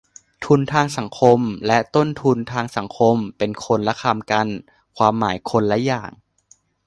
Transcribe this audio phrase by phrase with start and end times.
[0.43, 4.47] "ทุนทางสังคม" และ "ต้นทุนทางสังคม" เป็นคนละคำกัน
[4.97, 6.11] ความหมายคนละอย่าง